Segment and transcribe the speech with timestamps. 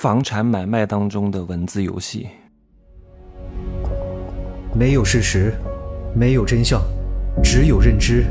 [0.00, 2.26] 房产买卖当中的文字游戏，
[4.74, 5.52] 没有事实，
[6.16, 6.80] 没有真相，
[7.44, 8.24] 只有认知，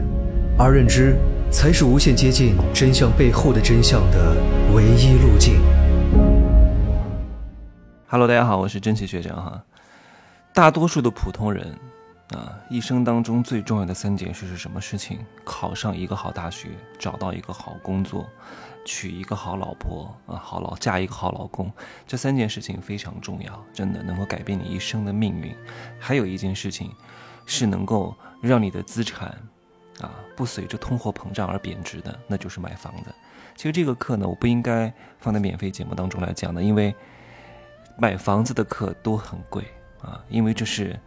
[0.58, 1.16] 而认知
[1.52, 4.36] 才是无限接近真相背后的真相的
[4.74, 5.62] 唯一路径。
[8.08, 9.64] Hello，大家好，我是真奇学长哈。
[10.56, 11.78] 大多数的普通人
[12.30, 15.20] 啊，一生当中最重要的三件事是什么事情？
[15.44, 18.28] 考上一个好大学，找到一个好工作。
[18.86, 21.72] 娶一个好老婆啊，好老嫁一个好老公，
[22.08, 25.56] 这三件事情非常重要，真的能够改变你一生的命运。
[26.00, 26.92] 还有一件事情，
[27.46, 29.30] 是能够让你的资产
[30.02, 33.14] 啊不随着通货膨胀而贬值的，那就是买房子。
[33.56, 36.96] 其实这个课呢，我不应该放在免费节目当中来讲的，因为
[37.98, 39.64] 买房子的课都很贵
[40.02, 40.98] 啊，因为这是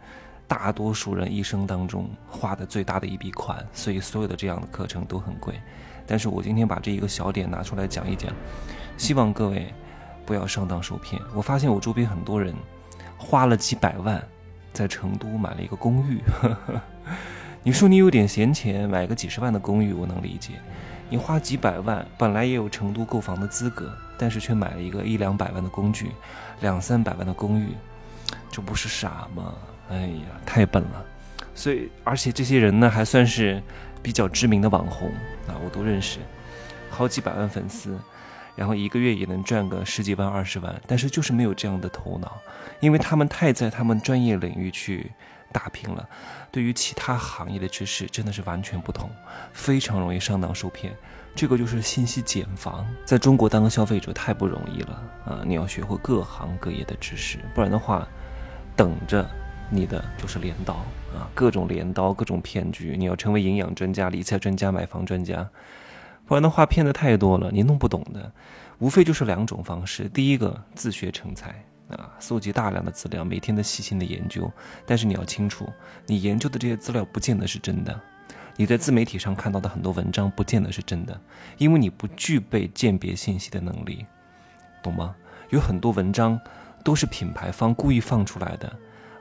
[0.47, 5.59] 大多数人一生当中花的最大的一笔款，所以所有的这样的课程都很贵。
[6.05, 8.31] 但是我今天把这一个小点拿出来讲一讲，
[8.97, 9.73] 希望各位
[10.25, 11.21] 不要上当受骗。
[11.33, 12.53] 我发现我周边很多人
[13.17, 14.21] 花了几百万
[14.73, 16.21] 在成都买了一个公寓，
[17.63, 20.53] 你说你有点闲钱买个几十万的公寓我能理解，
[21.09, 26.11] 你花几百万本来也有成都购房的资格，但是却买了一个一两百万的工具，
[26.59, 27.69] 两三百万的公寓，
[28.51, 29.53] 这不是傻吗？
[29.89, 31.05] 哎呀，太笨了。
[31.55, 33.63] 所以而且这些人呢还算是。
[34.03, 35.07] 比较知名的网红
[35.47, 36.19] 啊，我都认识，
[36.91, 37.97] 好几百万粉丝，
[38.55, 42.37] 然后一个月也能赚个十几万、二十万，但是就是没有这样的头脑，
[42.81, 45.09] 因为他们太在他们专业领域去
[45.51, 46.07] 打拼了，
[46.51, 49.09] 对于其他行业的知识真的是完全不同，
[49.53, 50.93] 非常容易上当受骗。
[51.33, 55.41] 这个就是信息茧房，在中国当个消费者太不容易了啊！
[55.43, 58.07] 你要学会各行各业的知识，不然的话，
[58.75, 59.27] 等着。
[59.69, 62.95] 你的就是镰刀啊，各种镰刀，各种骗局。
[62.97, 65.47] 你要成为营养专家、理财专家、买房专家，
[66.25, 68.31] 不然的话骗的太多了，你弄不懂的。
[68.79, 71.49] 无非就是两种方式：第一个，自学成才
[71.89, 74.51] 啊，搜集大量的资料，每天的细心的研究。
[74.85, 75.69] 但是你要清楚，
[76.07, 77.97] 你研究的这些资料不见得是真的，
[78.57, 81.19] 你在自媒体上看到的很多文章不见得是真的，
[81.57, 84.05] 因为你不具备鉴别信息的能力，
[84.81, 85.15] 懂吗？
[85.49, 86.39] 有很多文章
[86.83, 88.73] 都是品牌方故意放出来的。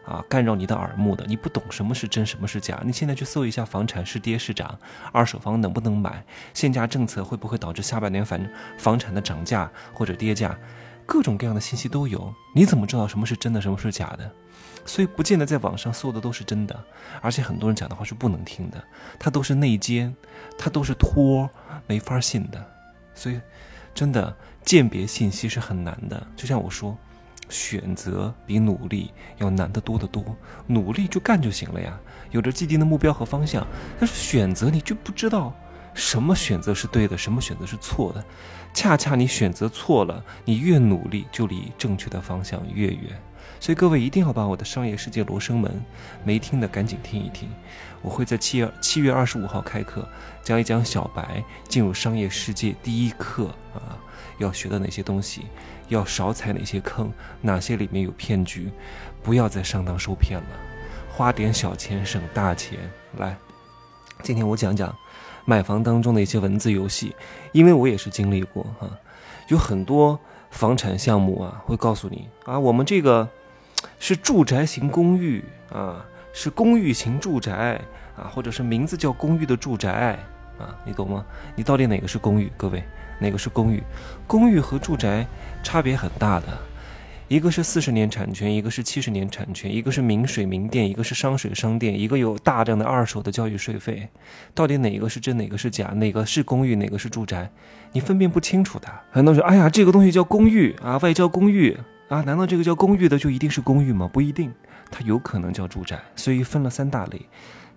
[0.05, 2.81] 啊，干扰你的耳目的，你不懂什么是真，什么是假。
[2.85, 4.79] 你现在去搜一下房产是跌是涨，
[5.13, 10.59] 二手房能不能买，限价政策会不会导致下半年反房产的涨价或者跌价，
[11.07, 12.35] 各种各样的信息都有。
[12.55, 14.29] 你怎么知道什么是真的，什么是假的？
[14.85, 16.85] 所以不见得在网上搜的都是真的，
[17.21, 18.83] 而且很多人讲的话是不能听的，
[19.21, 20.13] 他都是内奸，
[20.59, 21.49] 他都是托，
[21.87, 22.65] 没法信的。
[23.15, 23.41] 所以，
[23.95, 26.27] 真的鉴别信息是很难的。
[26.35, 26.99] 就像我说。
[27.53, 30.25] 选择比努力要难得多得多，
[30.67, 33.67] 努力就干就行了呀，有着既定的目标和方向。
[34.01, 35.55] 但是选择你就不知道
[35.95, 38.25] 什么选择是对的，什么选择是错的。
[38.73, 43.23] 恰恰你选择错了，你越努力就离正确的方向越远。
[43.61, 45.83] 所以各位一定要把我的商业世界罗生门
[46.25, 47.49] 没听的赶紧听一听。
[48.01, 50.07] 我会在七月七月二十五号开课，
[50.43, 53.99] 讲一讲小白进入商业世界第一课啊。
[54.39, 55.43] 要学的哪些东西，
[55.89, 58.73] 要少踩哪些坑，哪些里面有骗局，
[59.23, 60.49] 不要再上当受骗了，
[61.09, 62.79] 花点小钱省大钱。
[63.19, 63.37] 来，
[64.23, 64.93] 今天我讲讲
[65.45, 67.15] 买房当中的一些文字游戏，
[67.53, 68.91] 因为我也是经历过哈，
[69.49, 70.19] 有很多
[70.53, 73.29] 房产项目啊，会告诉你啊，我们这个
[73.99, 75.43] 是住宅型公寓
[75.73, 77.81] 啊，是公寓型住宅
[78.17, 80.17] 啊，或者是名字叫公寓的住宅
[80.59, 81.25] 啊，你懂吗？
[81.57, 82.53] 你到底哪个是公寓？
[82.57, 82.85] 各位？
[83.19, 83.83] 哪个是公寓？
[84.27, 85.27] 公寓和住宅
[85.63, 86.47] 差别很大的，
[87.33, 94.07] 一个是四十年产权，一个是七十年产权，一个是明水明电，一个是商水商电，一个有大量的二手的交易税费。
[94.53, 95.87] 到底哪个是真，哪个是假？
[95.97, 97.51] 哪个是公寓，哪个是住宅？
[97.93, 98.87] 你分辨不清楚的。
[99.11, 101.75] 很多人说：“哎呀，这个东西叫公寓啊，外交公寓
[102.11, 104.07] 啊，难道这个叫公寓的就一定是公寓吗？
[104.13, 104.53] 不一定，
[104.91, 105.99] 它有可能叫住宅。
[106.15, 107.19] 所以分了三大类，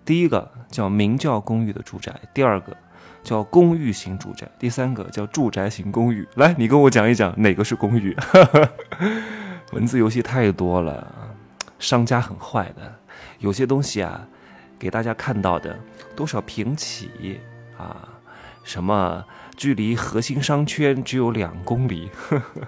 [0.04, 2.76] 第一个叫名教公寓的住宅，第二个。
[3.24, 6.24] 叫公寓型住宅，第三个叫住宅型公寓。
[6.36, 8.16] 来，你跟我讲一讲哪个是公寓？
[9.72, 11.12] 文字游戏太多了，
[11.78, 12.94] 商家很坏的，
[13.38, 14.26] 有些东西啊，
[14.78, 15.76] 给大家看到的
[16.14, 17.40] 多少平起
[17.76, 18.08] 啊，
[18.62, 19.24] 什么
[19.56, 22.62] 距离核心商圈只有两公里，呵 呵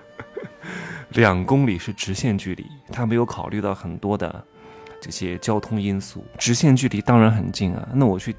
[1.10, 4.44] 两公里是直线距离，他没有考虑到很多的
[5.00, 6.24] 这些交通因素。
[6.36, 8.34] 直线距离当然很近啊，那我去。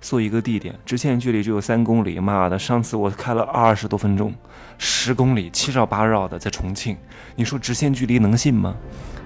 [0.00, 2.18] 搜一个地点，直线距离只有三公里。
[2.18, 4.34] 妈的，上次我开了二十多分钟，
[4.78, 6.96] 十公里七绕八绕的在重庆。
[7.36, 8.76] 你说直线距离能信吗？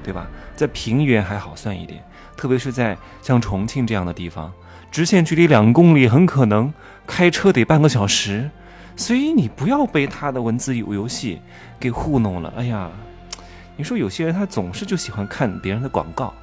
[0.02, 0.26] 对吧？
[0.56, 2.02] 在平原还好算一点，
[2.36, 4.52] 特别是在像重庆这样的地方，
[4.90, 6.72] 直线距离两公里很可能
[7.06, 8.50] 开车得半个小时。
[8.96, 11.40] 所以你不要被他的文字游游戏
[11.80, 12.52] 给糊弄了。
[12.56, 12.90] 哎呀，
[13.76, 16.34] 你说有些人他总是就喜欢看别人的广告，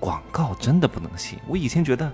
[0.00, 1.38] 广告真的不能信。
[1.46, 2.10] 我以前觉得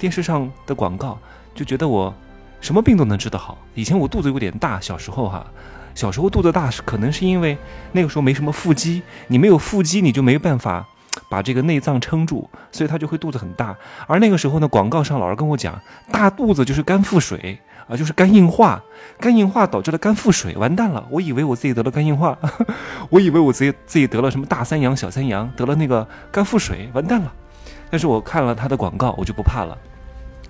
[0.00, 1.16] 电视上的广告
[1.54, 2.12] 就觉得我
[2.60, 3.56] 什么病都能治得好。
[3.74, 5.46] 以前我肚子有点大，小时候哈，
[5.94, 7.56] 小时候肚子大是可能是因为
[7.92, 10.86] 那个时候没什么腹肌，你没有腹肌你就没办法。
[11.28, 13.76] 把这个内脏撑住，所以他就会肚子很大。
[14.06, 15.78] 而那个时候呢，广告上老是跟我讲，
[16.12, 17.58] 大肚子就是肝腹水
[17.88, 18.80] 啊，就是肝硬化，
[19.18, 21.04] 肝硬化导致了肝腹水，完蛋了！
[21.10, 22.38] 我以为我自己得了肝硬化，
[23.10, 27.32] 我以为我自己自己得了什么大三阳、小三阳，得了那个肝腹水，完蛋了。
[27.90, 29.76] 但是我看了他的广告，我就不怕了，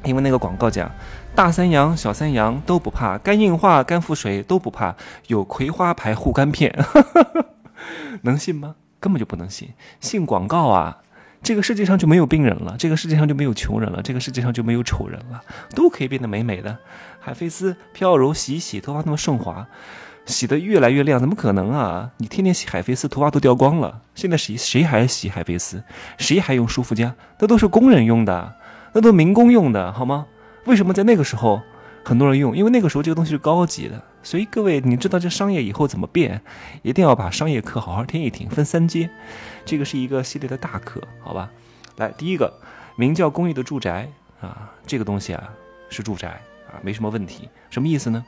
[0.05, 0.91] 因为那个广告讲，
[1.35, 4.95] 大三阳、小三阳都不怕，肝硬化、肝腹水都不怕，
[5.27, 6.75] 有葵花牌护肝片，
[8.23, 8.77] 能信吗？
[8.99, 9.71] 根本就不能信，
[10.01, 10.99] 信广告啊！
[11.43, 15.41] 这个世界上就没有病人了，这个世界上就没有穷人了，这个世界上就没有丑人了，
[15.75, 16.77] 都可以变得美美的。
[17.19, 19.67] 海飞丝飘柔洗洗，头发那么顺滑，
[20.27, 22.11] 洗得越来越亮，怎么可能啊？
[22.19, 24.03] 你天天洗海飞丝，头发都掉光了。
[24.15, 25.83] 现在谁谁还洗海飞丝？
[26.19, 27.15] 谁还用舒肤佳？
[27.39, 28.55] 那都是工人用的，
[28.93, 30.27] 那都民工用的，好吗？
[30.67, 31.63] 为什么在那个时候？
[32.03, 36.41] 很多人用，因为那个时候这个东西是高级的，所以各位，你知道这商业以后怎么变，
[36.83, 39.11] 一定要把商业课好好听一听，分三阶，
[39.67, 41.51] 这个是一个系列的大课，好吧？
[41.99, 42.59] 来，第一个，
[42.97, 44.11] 名叫公寓的住宅
[44.41, 45.51] 啊，这个东西啊
[45.91, 48.25] 是住宅啊，没什么问题，什么意思呢？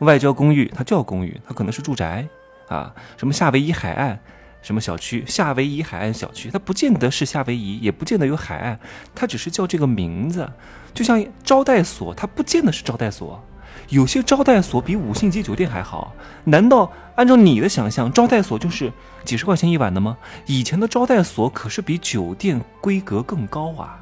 [0.00, 2.28] 外交公寓它叫公寓，它可能是住宅
[2.68, 4.20] 啊，什么夏威夷海岸。
[4.60, 5.24] 什么小区？
[5.26, 8.78] 夏威夷海岸小区，它不见得是夏威夷，也不见得有海岸，
[9.14, 10.48] 它只是叫这个名字。
[10.92, 13.40] 就像招待所，它不见得是招待所，
[13.88, 16.12] 有些招待所比五星级酒店还好。
[16.44, 18.92] 难道按照你的想象，招待所就是
[19.24, 20.18] 几十块钱一晚的吗？
[20.46, 24.00] 以前的招待所可是比酒店规格更高啊，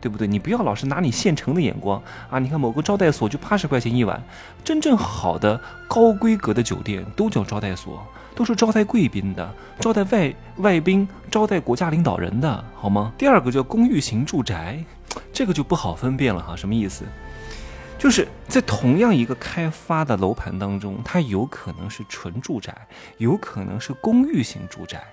[0.00, 0.26] 对不对？
[0.26, 2.38] 你不要老是拿你现成的眼光啊！
[2.38, 4.22] 你看某个招待所就八十块钱一晚，
[4.64, 8.02] 真正好的高规格的酒店都叫招待所。
[8.34, 13.12] 都是招待贵宾的，招待外外宾，招待国家领导人的，好吗？
[13.18, 14.84] 第二个叫公寓型住宅，
[15.32, 16.56] 这个就不好分辨了哈。
[16.56, 17.04] 什么意思？
[17.98, 22.74] 就是在同样一个开发的楼盘当中，它有可能是纯住宅，
[23.18, 25.04] 有可能是公寓型住宅，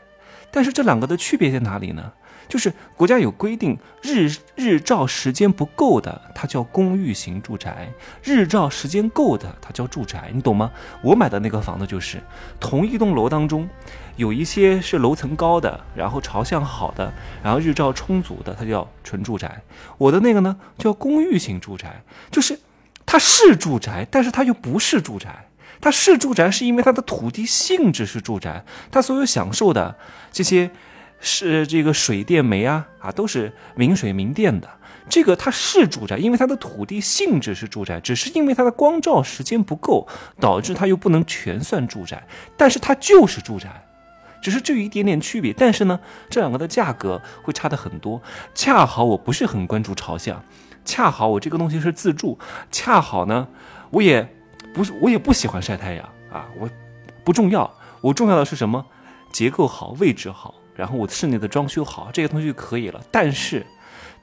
[0.49, 2.13] 但是这两个的区别在哪里呢？
[2.47, 7.71] 就是国家有规定，日日照时间不够的，它叫公寓型住宅；
[8.23, 10.31] 日照时间够的，它叫住宅。
[10.33, 10.71] 你懂吗？
[11.01, 12.21] 我买的那个房子就是，
[12.59, 13.67] 同一栋楼当中，
[14.15, 17.11] 有一些是楼层高的，然后朝向好的，
[17.43, 19.61] 然后日照充足的，它叫纯住宅。
[19.97, 22.01] 我的那个呢，叫公寓型住宅，
[22.31, 22.57] 就是
[23.05, 25.47] 它是住宅，但是它又不是住宅。
[25.79, 29.95] 它是住宅是因为它的土地性质是住宅，它所有享受的
[30.31, 30.71] 这些。
[31.19, 34.69] 是这个水电煤啊啊，都是民水民电的。
[35.09, 40.05] 这个它是住宅，因为它的土地性质是住宅，只是因为它的光照时间不够，
[40.39, 42.27] 导致它又不能全算住宅。
[42.57, 43.85] 但是它就是住宅，
[44.41, 45.53] 只是这一点点区别。
[45.53, 45.97] 但是呢，
[46.29, 48.21] 这两个的价格会差的很多。
[48.53, 50.43] 恰好我不是很关注朝向，
[50.83, 52.37] 恰好我这个东西是自住，
[52.69, 53.47] 恰好呢，
[53.91, 54.27] 我也
[54.73, 56.69] 不是我也不喜欢晒太阳啊，我
[57.23, 58.85] 不重要，我重要的是什么？
[59.31, 60.53] 结构好，位置好。
[60.77, 63.01] 然后我室内的装修好，这些东西就可以了。
[63.11, 63.65] 但是，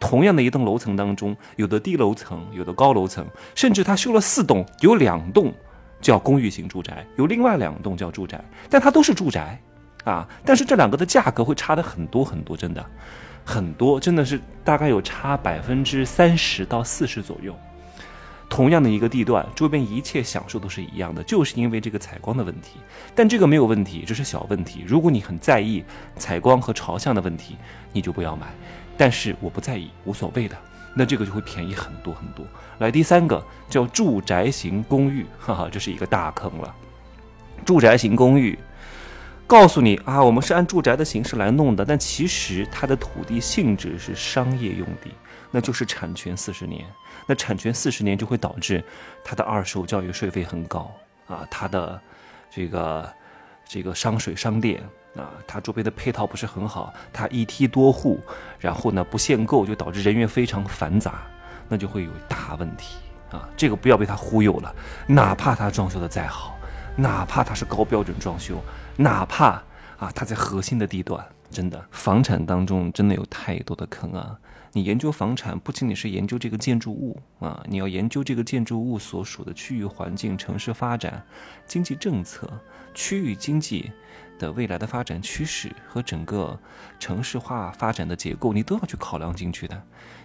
[0.00, 5.52] 同样的一栋楼层当中，有的低楼层，有的高楼层，甚至他修了四栋，有两栋
[6.00, 9.60] 叫公寓型住宅，有另外两栋叫住宅，但它都是住宅
[10.04, 10.28] 啊。
[10.44, 12.84] 但是这两个的价格会差的很多很多，真的
[13.44, 17.54] 很多，真的是大概有差百分之三十到四十左右。
[18.48, 22.78] 同样的一个地段，周边一切享受都是一样的，就是因为这个采光的问题。
[23.14, 24.84] 但这个没有问题，这是小问题。
[24.86, 25.84] 如果你很在意
[26.16, 27.56] 采光和朝向的问题，
[27.92, 28.46] 你就不要买。
[28.96, 30.56] 但是我不在意，无所谓的，
[30.94, 32.46] 那这个就会便宜很多很多。
[32.78, 36.72] 来，第三个叫住宅型公寓，哈哈，这是一个大坑了。
[37.64, 38.56] 住宅型公寓，
[39.48, 45.10] 告诉你啊，我们是按住宅的形式来弄的，但其实它的土地性质是商业用地，
[45.50, 46.84] 那就是产权四十年。
[47.26, 48.82] 那产权四十年就会导致
[49.24, 50.90] 它的二手教育税费很高
[51.26, 52.00] 啊，它的
[52.50, 53.12] 这个
[53.66, 54.82] 这个商水商电
[55.16, 58.20] 啊，它周边的配套不是很好，它一梯多户，
[58.58, 61.22] 然后呢不限购，就导致人员非常繁杂，
[61.68, 62.96] 那就会有大问题
[63.30, 63.48] 啊。
[63.56, 64.74] 这个不要被他忽悠了，
[65.06, 66.58] 哪怕他装修的再好，
[66.96, 68.60] 哪怕他是高标准装修，
[68.96, 69.62] 哪怕
[69.98, 74.36] 啊他在核心的地段，真的房产当中真的有太多的坑啊。
[74.76, 81.24] 你研究房产，不仅仅是研究这个建筑物啊，你要研究这个建筑物所属的区域环境、城市发展、
[81.64, 82.50] 经济政策、
[82.92, 83.92] 区域经济
[84.36, 86.58] 的未来的发展趋势和整个
[86.98, 89.80] 城市化发展的结构，你都要去考量进去的。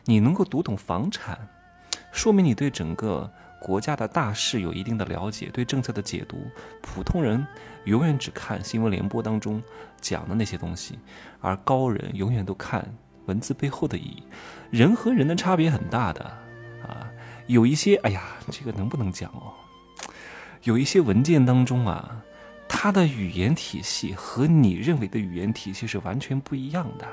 [0.05, 1.37] 你能够读懂房产，
[2.11, 6.37] 说明你对整个国家的大事有一定的了解，对政策的解读，
[6.81, 7.45] 普通人
[7.85, 9.61] 永远只看新闻联播当中
[10.01, 10.97] 讲的那些东西，
[11.39, 12.83] 而高人永远都看
[13.29, 14.23] 文字背后的意义。
[14.71, 16.23] 人和人的差别很大的
[16.81, 17.05] 啊，
[17.45, 19.53] 有一些，哎呀，这个能不能讲哦？
[20.63, 22.21] 有一些文件当中啊，
[22.67, 27.07] 它的语言体系和你认为的语言体系是完全不一样的，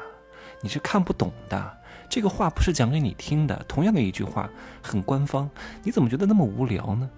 [0.62, 1.78] 你是看不懂的。
[2.08, 4.48] 这个话不是讲给你听的，同样的一句话
[4.82, 5.50] 很官方，
[5.82, 7.08] 你怎么觉得那么无聊呢？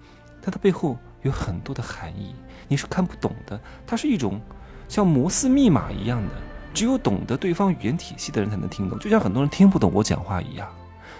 [0.41, 2.33] 它的背后有很多的含义，
[2.67, 3.59] 你是看不懂的。
[3.85, 4.39] 它是一种
[4.87, 6.33] 像摩斯密码一样的，
[6.73, 8.97] 只有懂得对方语言体系的人才能听懂。
[8.99, 10.67] 就像很多人听不懂我讲话一样，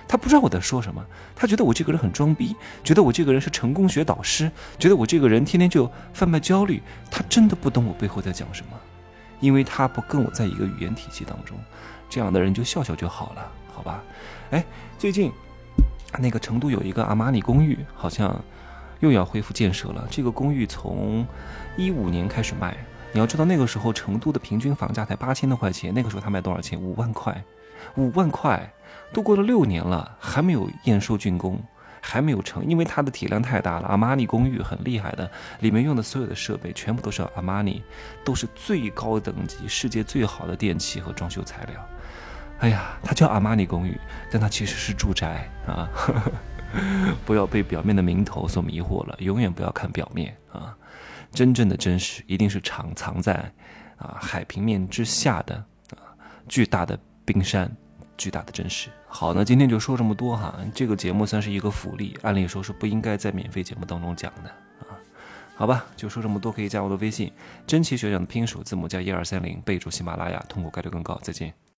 [0.08, 1.04] 他不知道我在说什么，
[1.36, 6.82] 他觉得我这个人很装逼，觉得我这个人是成功学导师，觉得我这个人天天就贩卖焦虑。
[7.12, 8.78] 他真的不懂我背后在讲什么，
[9.40, 11.58] 因为他不跟我在一个语言体系当中。
[12.10, 13.52] 这样的人就笑笑就好了。
[13.72, 14.04] 好吧，
[14.52, 14.66] 哎，
[14.98, 15.32] 最近
[16.18, 18.44] 那个成都有一个阿玛尼公寓，好像
[19.00, 20.08] 又要恢复建设了。
[20.10, 21.26] 这个公寓从
[21.78, 22.76] 一五年开始卖，
[23.12, 26.80] 你要知道那个时候成都的平均房价才八千多块钱，那个时候他卖多少钱？
[26.80, 27.44] 五万块，
[27.96, 28.72] 五万块，
[29.12, 31.60] 都过了六年了，还没有验收竣工，
[32.02, 33.88] 还没有成，因为它的体量太大了。
[33.88, 37.82] 阿玛尼公寓很厉害的，里面用的所有的设备全部都是阿玛尼，
[38.24, 41.86] 都是最高等级、世界最好的电器和装修材料。
[42.60, 44.00] 哎呀，它叫阿玛尼公寓，
[44.32, 45.90] 但它其实是住宅啊！
[47.26, 50.69] 不要被表面的名头所迷惑了，永远不要看表面啊！
[51.32, 53.34] 真正的真实一定是藏藏在
[53.98, 55.56] 啊海平面之下的
[55.92, 56.16] 啊
[56.48, 57.72] 巨大的冰山，
[58.18, 58.90] 巨大的真实。
[59.08, 60.56] 好，那今天就说这么多哈。
[60.74, 64.98] 这个节目算是一个福利，按理说是不应该在免费节目当中讲的啊。
[65.56, 67.32] 好吧，就说这么多，可以加我的微信，
[67.68, 71.20] 真奇学长的拼音首字母加一二三零，备注喜马拉雅，通过概率更高。
[71.22, 71.54] 再见。